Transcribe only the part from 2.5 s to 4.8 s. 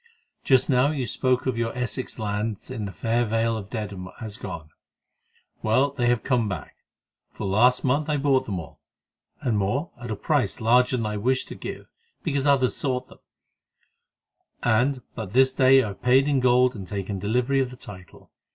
in the fair Vale of Dedham as gone.